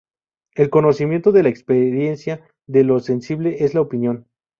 El 0.55 0.71
conocimiento 0.71 1.31
de 1.31 1.43
la 1.43 1.49
experiencia, 1.49 2.43
de 2.65 2.83
lo 2.83 2.99
sensible 3.01 3.63
es 3.63 3.75
la 3.75 3.81
opinión. 3.81 4.25